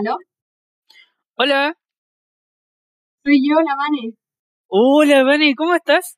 [0.00, 0.16] ¿Aló?
[1.36, 1.74] Hola.
[3.22, 4.14] Soy yo, la Vane.
[4.66, 6.16] Hola, Vane, ¿cómo estás?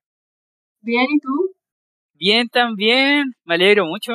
[0.83, 1.53] Bien, ¿y tú?
[2.15, 3.33] Bien, también.
[3.43, 4.13] Me alegro mucho.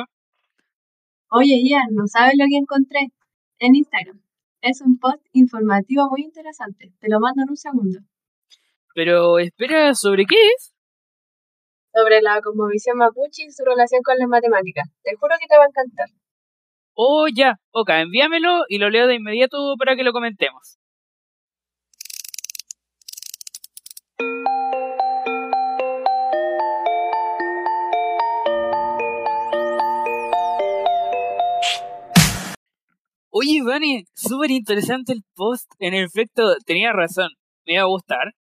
[1.30, 3.12] Oye, Ian, ¿no sabes lo que encontré?
[3.58, 4.22] En Instagram.
[4.62, 6.94] Es un post informativo muy interesante.
[6.98, 7.98] Te lo mando en un segundo.
[8.94, 10.72] Pero espera, ¿sobre qué es?
[11.92, 14.88] Sobre la cosmovisión mapuche y su relación con las matemáticas.
[15.02, 16.08] Te juro que te va a encantar.
[17.00, 17.60] Oh, ya.
[17.70, 20.78] Ok, envíamelo y lo leo de inmediato para que lo comentemos.
[33.30, 35.70] Oye, Vani, súper interesante el post.
[35.78, 37.28] En efecto, tenía razón.
[37.64, 38.32] Me iba a gustar.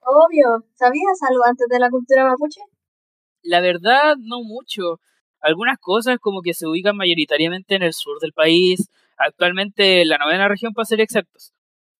[0.00, 0.66] Obvio.
[0.74, 2.60] ¿Sabías algo antes de la cultura mapuche?
[3.42, 5.00] La verdad, no mucho.
[5.42, 10.18] Algunas cosas como que se ubican mayoritariamente en el sur del país, actualmente en la
[10.18, 11.52] novena región para ser exactos.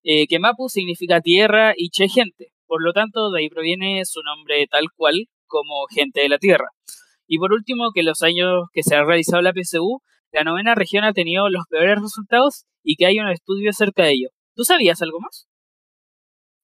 [0.03, 4.21] Eh, que Mapu significa tierra y Che gente, por lo tanto de ahí proviene su
[4.21, 6.67] nombre tal cual como gente de la tierra.
[7.27, 10.75] Y por último, que en los años que se ha realizado la PSU, la novena
[10.75, 14.29] región ha tenido los peores resultados y que hay un estudio acerca de ello.
[14.55, 15.47] ¿Tú sabías algo más?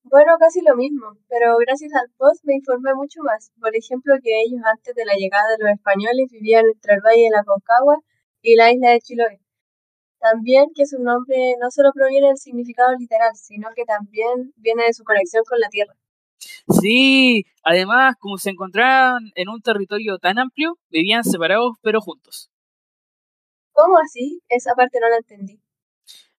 [0.03, 3.52] Bueno, casi lo mismo, pero gracias al post me informé mucho más.
[3.59, 7.23] Por ejemplo, que ellos antes de la llegada de los españoles vivían entre el Valle
[7.23, 7.97] de la Concagua
[8.41, 9.39] y la isla de Chiloé.
[10.19, 14.94] También que su nombre no solo proviene del significado literal, sino que también viene de
[14.94, 15.95] su conexión con la tierra.
[16.81, 22.50] Sí, además, como se encontraban en un territorio tan amplio, vivían separados pero juntos.
[23.73, 24.41] ¿Cómo así?
[24.50, 25.59] Esa parte no la entendí.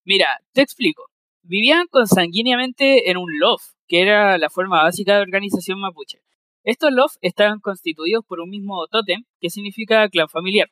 [0.04, 1.10] Mira, te explico.
[1.42, 6.20] Vivían consanguíneamente en un lof, que era la forma básica de organización mapuche.
[6.62, 10.68] Estos lof estaban constituidos por un mismo tótem, que significa clan familiar.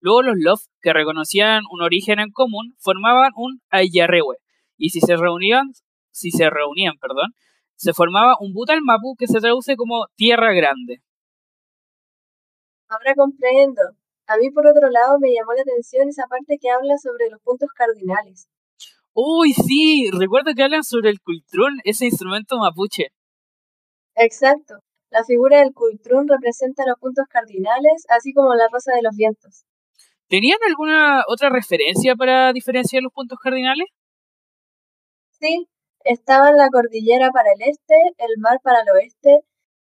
[0.00, 4.36] Luego los lof, que reconocían un origen en común, formaban un ayarrehue,
[4.76, 5.72] y si se reunían,
[6.10, 7.32] si se reunían, perdón,
[7.76, 11.02] se formaba un butal mapu que se traduce como tierra grande.
[12.88, 13.82] Ahora comprendo.
[14.26, 17.40] A mí, por otro lado, me llamó la atención esa parte que habla sobre los
[17.40, 18.48] puntos cardinales.
[19.14, 23.08] Uy, sí, recuerdo que hablan sobre el cultrón, ese instrumento mapuche.
[24.14, 24.76] Exacto.
[25.10, 29.64] La figura del cultrún representa los puntos cardinales, así como la rosa de los vientos.
[30.28, 33.88] ¿Tenían alguna otra referencia para diferenciar los puntos cardinales?
[35.38, 35.68] Sí,
[36.04, 39.40] estaban la cordillera para el este, el mar para el oeste,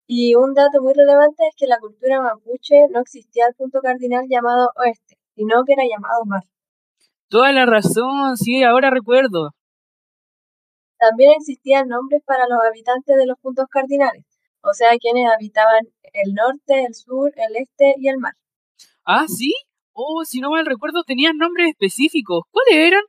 [0.05, 3.79] y un dato muy relevante es que en la cultura mapuche no existía el punto
[3.81, 6.43] cardinal llamado oeste, sino que era llamado mar.
[7.33, 9.55] Toda la razón, sí, ahora recuerdo.
[10.99, 14.23] También existían nombres para los habitantes de los puntos cardinales,
[14.61, 15.81] o sea, quienes habitaban
[16.13, 18.33] el norte, el sur, el este y el mar.
[19.03, 19.51] Ah, sí.
[19.93, 22.43] Oh, si no mal recuerdo, tenían nombres específicos.
[22.51, 23.01] ¿Cuáles eran?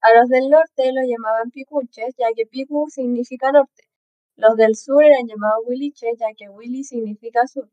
[0.00, 3.84] A los del norte los llamaban picunches, ya que picu significa norte.
[4.36, 7.68] Los del sur eran llamados huiliches, ya que huili significa sur.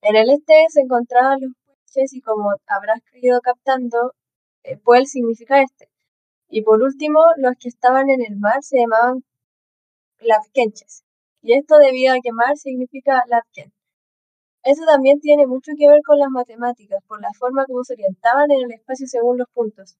[0.00, 4.14] En el este se encontraban los puches y como habrás ido captando,
[4.64, 5.88] eh, puel significa este.
[6.48, 9.24] Y por último, los que estaban en el mar se llamaban
[10.20, 11.04] lafkenches.
[11.42, 13.72] Y esto debido a que mar significa lafken.
[14.64, 18.50] Eso también tiene mucho que ver con las matemáticas, por la forma como se orientaban
[18.52, 19.96] en el espacio según los puntos.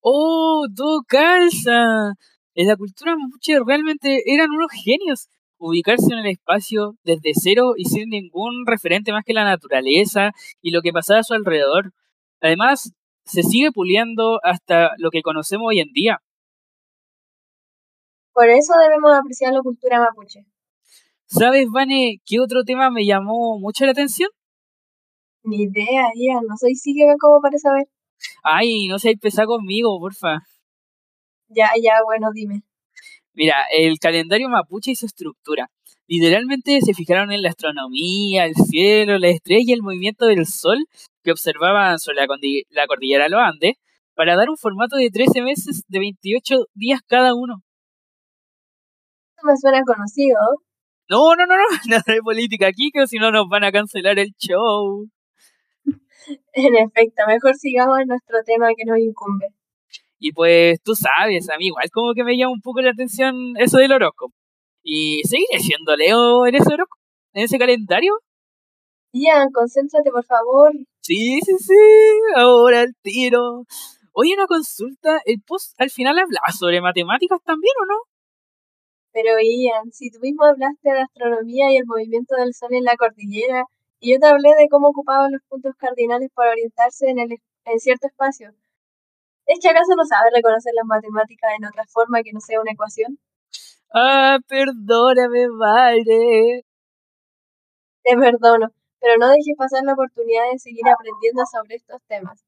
[0.00, 2.12] ¡Oh, todo calza!
[2.54, 5.28] En la cultura mapuche realmente eran unos genios.
[5.58, 10.72] Ubicarse en el espacio desde cero y sin ningún referente más que la naturaleza y
[10.72, 11.92] lo que pasaba a su alrededor.
[12.40, 12.92] Además,
[13.24, 16.22] se sigue puliendo hasta lo que conocemos hoy en día.
[18.32, 20.46] Por eso debemos apreciar la cultura mapuche.
[21.26, 24.30] ¿Sabes, Vane, qué otro tema me llamó mucho la atención?
[25.44, 27.86] Ni idea, Ian, no soy psíquica como para saber.
[28.42, 30.40] Ay, no seas pesado conmigo, porfa.
[31.48, 32.62] Ya, ya, bueno, dime.
[33.34, 35.70] Mira, el calendario mapuche y su estructura.
[36.14, 40.84] Literalmente se fijaron en la astronomía, el cielo, la estrella y el movimiento del sol
[41.24, 42.26] que observaban sobre la,
[42.68, 43.76] la cordillera de los Andes
[44.14, 47.62] para dar un formato de 13 meses de 28 días cada uno.
[49.30, 50.36] Esto me suena conocido.
[51.08, 54.18] No, no, no, no, nada de política aquí, que si no nos van a cancelar
[54.18, 55.08] el show.
[56.52, 59.46] En efecto, mejor sigamos en nuestro tema que nos incumbe.
[60.18, 63.54] Y pues tú sabes, a mí igual como que me llama un poco la atención
[63.56, 64.34] eso del horóscopo.
[64.82, 66.74] ¿Y seguiré siendo Leo en ese?
[67.34, 68.18] ¿En ese calendario?
[69.12, 70.72] Ian, concéntrate por favor.
[71.00, 71.74] Sí, sí, sí,
[72.36, 73.64] ahora el tiro.
[74.12, 77.98] Oye, una consulta, ¿el post al final hablaba sobre matemáticas también o no?
[79.12, 82.96] Pero Ian, si tú mismo hablaste de astronomía y el movimiento del Sol en la
[82.96, 83.64] cordillera,
[84.00, 87.78] y yo te hablé de cómo ocupaban los puntos cardinales para orientarse en, el, en
[87.78, 88.52] cierto espacio,
[89.46, 93.18] ¿Es acaso no sabe reconocer las matemáticas en otra forma que no sea una ecuación?
[93.94, 96.64] Ah, perdóname, vale.
[98.04, 102.44] Te perdono, pero no dejes pasar la oportunidad de seguir aprendiendo sobre estos temas.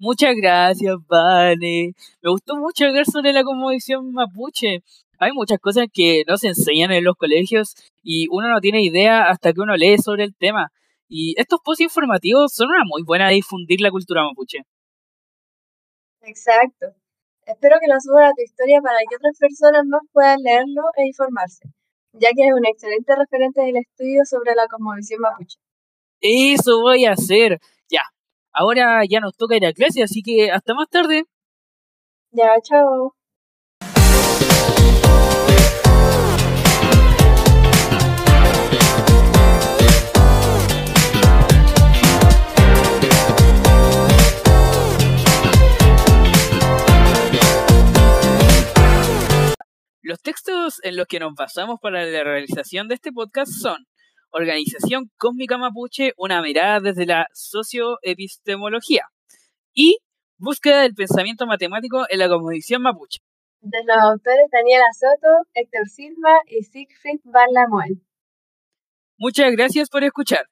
[0.00, 1.92] Muchas gracias, Vale.
[2.22, 4.82] Me gustó mucho hablar sobre la conmovisión mapuche.
[5.18, 9.28] Hay muchas cosas que no se enseñan en los colegios y uno no tiene idea
[9.28, 10.70] hasta que uno lee sobre el tema.
[11.08, 14.58] Y estos posts informativos son una muy buena de difundir la cultura mapuche.
[16.22, 16.94] Exacto.
[17.48, 21.06] Espero que lo subas a tu historia para que otras personas más puedan leerlo e
[21.06, 21.64] informarse,
[22.12, 25.56] ya que es un excelente referente del estudio sobre la cosmovisión mapuche.
[26.20, 27.58] Eso voy a hacer.
[27.88, 28.02] Ya.
[28.52, 31.24] Ahora ya nos toca ir a clase, así que hasta más tarde.
[32.32, 33.17] Ya, chao.
[50.82, 53.86] En los que nos basamos para la realización de este podcast son
[54.30, 59.04] Organización Cósmica Mapuche, una mirada desde la socioepistemología
[59.72, 59.98] y
[60.40, 63.18] Búsqueda del pensamiento matemático en la composición mapuche.
[63.60, 67.48] De los autores Daniela Soto, Héctor Silva y Siegfried Van
[69.16, 70.46] Muchas gracias por escuchar.